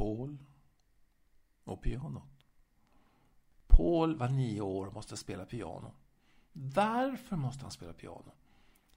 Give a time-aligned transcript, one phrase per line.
[0.00, 0.38] Paul
[1.64, 2.46] och pianot.
[3.66, 5.92] Paul var nio år och måste spela piano.
[6.52, 8.32] Varför måste han spela piano?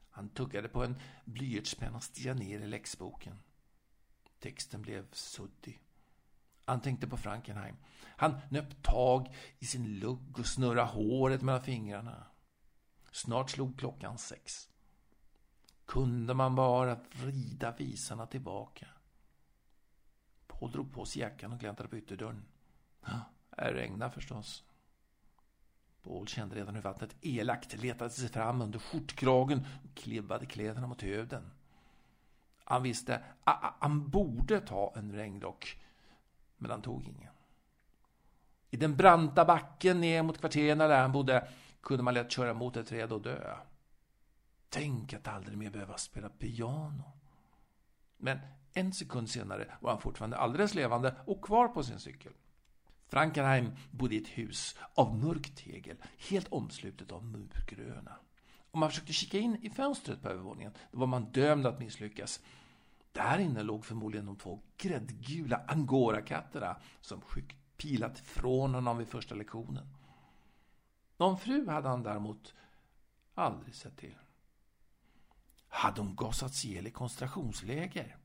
[0.10, 0.96] Han tuggade på en
[1.26, 3.39] blyertspenna och stirrade ner i läxboken.
[4.39, 5.81] Texten blev suddig.
[6.66, 7.75] Han tänkte på Frankenheim.
[8.05, 12.27] Han nöp tag i sin lugg och snurrade håret mellan fingrarna.
[13.11, 14.70] Snart slog klockan sex.
[15.85, 18.88] Kunde man bara vrida visarna tillbaka?
[20.64, 22.45] Paul drog på sig jackan och gläntade på ytterdörren.
[23.58, 24.63] Det regnar förstås.
[26.03, 31.02] Paul kände redan hur vattnet elakt letade sig fram under skjortkragen och klibbade kläderna mot
[31.02, 31.52] hövden.
[32.63, 35.81] Han visste att han borde ta en regnrock,
[36.58, 37.34] men han tog ingen.
[38.70, 41.48] I den branta backen ner mot kvarteren där han bodde
[41.81, 43.58] kunde man lätt köra mot ett träd och dö.
[44.70, 47.11] Tänk att aldrig mer behöva spela piano.
[48.17, 48.39] Men
[48.73, 52.31] en sekund senare var han fortfarande alldeles levande och kvar på sin cykel.
[53.08, 55.97] Frankenheim bodde i ett hus av mörkt tegel,
[56.30, 58.16] helt omslutet av murgröna.
[58.72, 62.42] Om man försökte kika in i fönstret på övervåningen då var man dömd att misslyckas.
[63.12, 69.36] Där inne låg förmodligen de två gräddgula angorakatterna som skyggt pilat från honom vid första
[69.36, 69.88] lektionen.
[71.17, 72.53] Någon fru hade han däremot
[73.34, 74.16] aldrig sett till.
[75.67, 78.17] Hade hon gasats ihjäl i koncentrationsläger?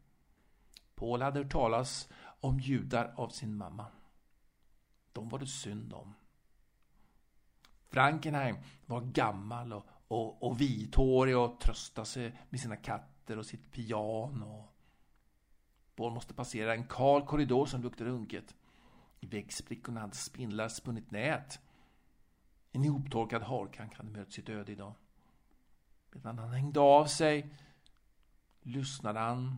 [0.98, 2.08] Paul hade hört talas
[2.40, 3.86] om judar av sin mamma.
[5.12, 6.14] De var det synd om.
[7.88, 13.72] Frankenheim var gammal och, och, och vithårig och tröstade sig med sina katter och sitt
[13.72, 14.68] piano.
[15.96, 18.54] Paul måste passera en kal korridor som luktade unket.
[19.20, 21.60] I väggsprickorna hade spindlar spunnit nät.
[22.72, 24.94] En ihoptorkad harkrank hade mött sitt öde idag.
[26.10, 27.54] Medan han hängde av sig
[28.62, 29.56] lyssnade han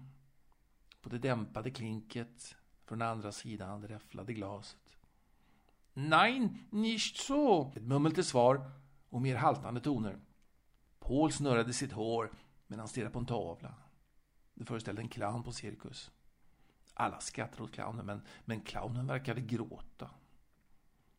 [1.00, 4.96] på det dämpade klinket från andra sidan det räfflade glaset.
[5.92, 7.72] Nein, nicht so!
[7.76, 8.70] Ett mummel till svar
[9.08, 10.18] och mer haltande toner.
[10.98, 12.30] Paul snurrade sitt hår
[12.66, 13.74] medan han stirrade på en tavla.
[14.54, 16.10] Det föreställde en clown på cirkus.
[16.94, 20.10] Alla skrattade åt clownen, men, men clownen verkade gråta.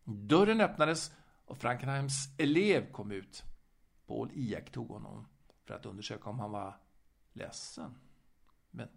[0.04, 1.12] Dörren öppnades
[1.46, 3.44] och Frankenheims elev kom ut.
[4.08, 5.28] Paul iakttog honom
[5.66, 6.78] för att undersöka om han var
[7.34, 7.96] ledsen.
[8.72, 8.88] Men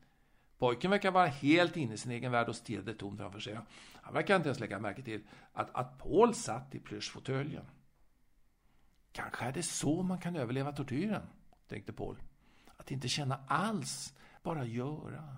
[0.59, 3.59] pojken verkar vara helt inne i sin egen värld och stirrade tomt framför sig.
[3.95, 5.23] Han verkar inte ens lägga märke till
[5.53, 7.65] att, att Paul satt i plyschfåtöljen.
[9.13, 11.23] Kanske är det så man kan överleva tortyren,
[11.69, 12.17] tänkte Paul.
[12.77, 15.37] Att inte känna alls, bara göra.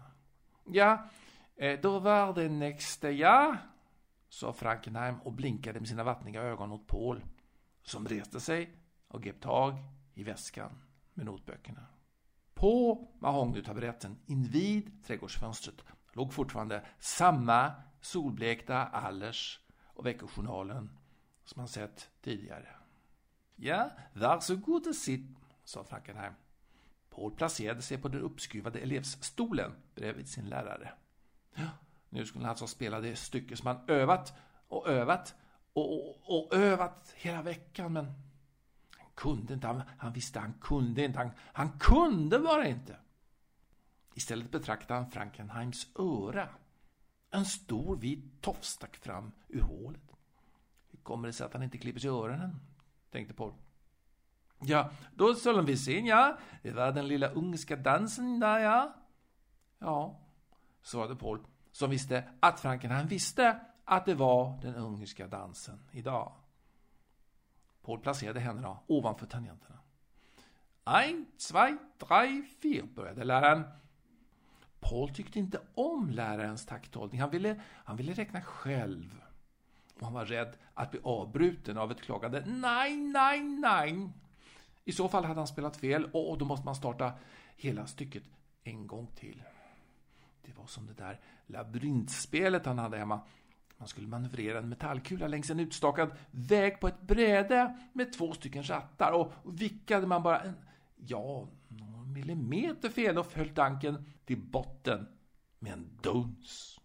[0.64, 1.08] Ja,
[1.56, 3.56] eh, då var det nästa, ja,
[4.28, 7.24] sa Frankenheim och blinkade med sina vattniga ögon åt Paul,
[7.82, 8.70] som reste sig
[9.08, 9.74] och grep tag
[10.14, 10.82] i väskan
[11.14, 11.86] med notböckerna.
[12.56, 20.90] På mahognytaburetten invid trädgårdsfönstret låg fortfarande samma solblekta Allers och veckojournalen
[21.44, 22.68] som han sett tidigare.
[23.56, 26.32] Ja, varsågod och sitt, sa Frankenheim.
[27.10, 30.92] Paul placerade sig på den uppskruvade elevstolen bredvid sin lärare.
[32.08, 34.34] Nu skulle han alltså spela det stycke som han övat
[34.68, 35.34] och övat
[35.72, 38.12] och, och, och övat hela veckan, men
[39.16, 39.66] kunde inte.
[39.66, 41.18] Han, han visste han kunde inte.
[41.18, 42.96] Han, han kunde bara inte.
[44.14, 46.48] Istället betraktade han Frankenheims öra.
[47.30, 50.12] En stor vit tofs stack fram ur hålet.
[50.90, 52.60] Hur kommer det sig att han inte klipper sig i öronen?
[53.10, 53.52] tänkte Paul.
[54.60, 56.38] Ja, då skulle vi se, ja.
[56.62, 58.94] Det var den lilla ungerska dansen där, ja.
[59.78, 60.20] Ja,
[60.82, 66.32] svarade Paul, som visste att Frankenheim visste att det var den ungerska dansen idag.
[67.86, 69.78] Paul placerade händerna ovanför tangenterna.
[70.84, 73.64] Ein, zwei, drei, vier, började läraren.
[74.80, 77.20] Paul tyckte inte om lärarens takthållning.
[77.20, 79.22] Han ville, han ville räkna själv.
[79.94, 84.10] Och han var rädd att bli avbruten av ett klagande nej, nej, nej.
[84.84, 87.12] I så fall hade han spelat fel och då måste man starta
[87.56, 88.22] hela stycket
[88.62, 89.42] en gång till.
[90.42, 93.20] Det var som det där labyrintspelet han hade hemma.
[93.78, 98.62] Man skulle manövrera en metallkula längs en utstakad väg på ett bräde med två stycken
[98.62, 100.54] rattar och vickade man bara en,
[100.96, 105.08] ja, någon millimeter fel och föll tanken till botten
[105.58, 106.80] med en duns.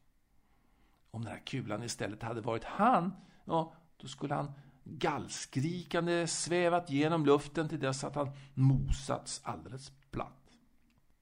[1.11, 3.15] Om den här kulan istället hade varit han,
[3.45, 4.51] ja, då skulle han
[4.83, 10.51] gallskrikande svävat genom luften till dess att han mosats alldeles platt.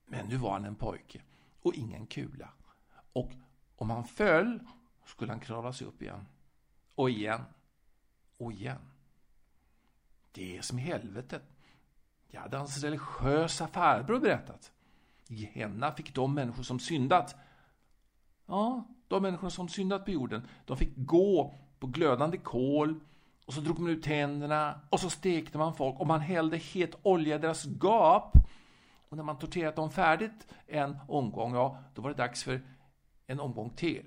[0.06, 1.22] Men nu var han en pojke
[1.62, 2.50] och ingen kula.
[3.14, 3.32] Och
[3.76, 4.60] om han föll
[5.10, 6.26] skulle han kravla sig upp igen.
[6.96, 7.42] Och igen.
[8.38, 8.82] Och igen.
[10.32, 11.44] Det är som i helvetet.
[12.32, 14.72] Det hade hans religiösa farbror berättat.
[15.28, 17.36] I henne fick de människor som syndat.
[18.46, 23.00] Ja, de människorna som syndat på jorden, de fick gå på glödande kol
[23.46, 26.96] och så drog man ut tänderna och så stekte man folk och man hällde het
[27.02, 28.38] olja i deras gap.
[29.10, 32.62] Och när man torterat dem färdigt en omgång, ja, då var det dags för
[33.28, 34.06] en omgång till.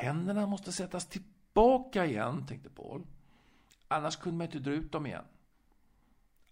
[0.00, 3.06] Tänderna måste sättas tillbaka igen, tänkte Paul.
[3.88, 5.24] Annars kunde man inte dra ut dem igen.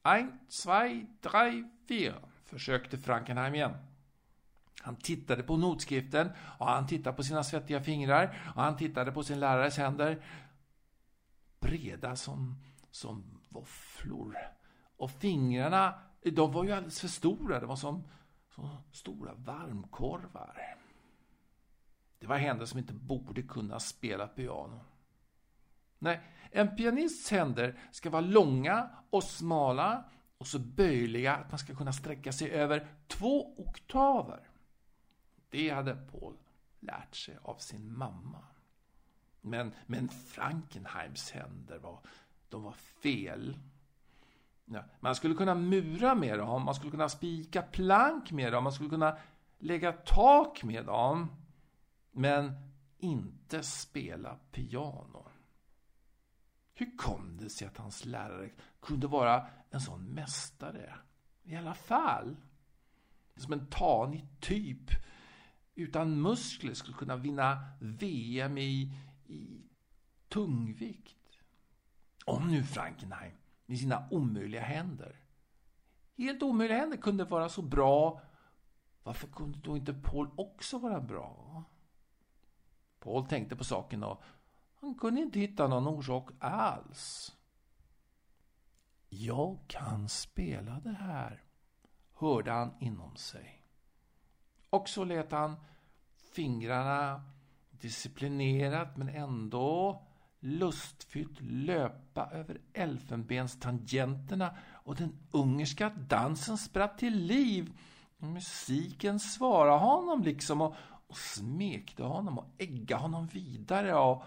[0.03, 3.77] Ein, zwei, drei, vier, försökte Frankenheim igen.
[4.81, 9.23] Han tittade på notskriften och han tittade på sina svettiga fingrar och han tittade på
[9.23, 10.25] sin lärares händer.
[11.61, 14.37] Breda som, som våfflor.
[14.97, 17.61] Och fingrarna, de var ju alldeles för stora.
[17.61, 18.05] Det var som,
[18.55, 20.77] som stora varmkorvar.
[22.22, 24.80] Det var händer som inte borde kunna spela piano.
[25.98, 26.20] Nej,
[26.50, 30.04] en pianists händer ska vara långa och smala
[30.38, 34.48] och så böjliga att man ska kunna sträcka sig över två oktaver.
[35.50, 36.36] Det hade Paul
[36.80, 38.44] lärt sig av sin mamma.
[39.40, 42.00] Men, men Frankenheims händer var,
[42.48, 43.58] de var fel.
[44.64, 48.72] Ja, man skulle kunna mura med dem, man skulle kunna spika plank med dem, man
[48.72, 49.16] skulle kunna
[49.58, 51.28] lägga tak med dem.
[52.12, 52.53] Men
[52.99, 55.26] inte spela piano.
[56.75, 58.50] Hur kom det sig att hans lärare
[58.81, 60.94] kunde vara en sån mästare?
[61.43, 62.37] I alla fall.
[63.37, 64.91] Som en tanig typ
[65.75, 68.94] utan muskler skulle kunna vinna VM i,
[69.26, 69.62] i
[70.29, 71.17] tungvikt.
[72.25, 73.37] Om nu Frankenheim
[73.67, 75.20] med sina omöjliga händer,
[76.17, 78.20] helt omöjliga händer, kunde vara så bra,
[79.03, 81.65] varför kunde då inte Paul också vara bra?
[83.02, 84.22] Paul tänkte på saken och
[84.81, 87.37] han kunde inte hitta någon orsak alls.
[89.08, 91.43] Jag kan spela det här,
[92.14, 93.62] hörde han inom sig.
[94.70, 95.56] Och så lät han
[96.32, 97.22] fingrarna
[97.70, 100.02] disciplinerat men ändå
[100.40, 107.78] lustfyllt löpa över elfenbenstangenterna och den ungerska dansen spratt till liv.
[108.16, 110.75] Musiken svarade honom liksom och,
[111.12, 113.94] och smekte honom och äggade honom vidare.
[113.94, 114.23] och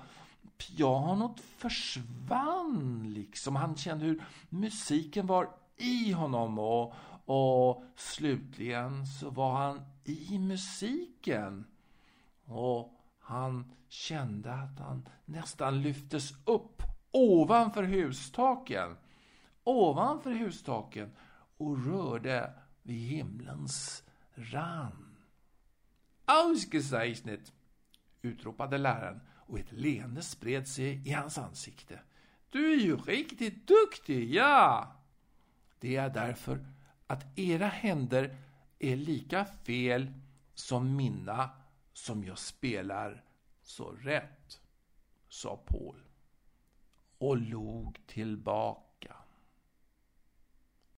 [0.58, 3.56] Pianot försvann liksom.
[3.56, 6.94] Han kände hur musiken var i honom och,
[7.26, 11.66] och slutligen så var han i musiken.
[12.46, 16.81] Och han kände att han nästan lyftes upp
[17.12, 18.98] ovanför hustaken.
[19.64, 21.12] Ovanför hustaken
[21.58, 22.54] och rörde
[22.84, 24.04] vid himlens
[24.36, 25.15] rand.
[26.25, 27.54] Ausgezeichnet!
[28.22, 32.00] utropade läraren och ett leende spred sig i hans ansikte.
[32.50, 34.92] Du är ju riktigt duktig, ja!
[35.80, 36.66] Det är därför
[37.07, 38.38] att era händer
[38.80, 40.13] är lika fel
[40.54, 41.50] som mina
[41.94, 43.24] som jag spelar
[43.62, 44.62] så rätt,
[45.30, 46.04] sa Paul
[47.18, 48.85] och log tillbaka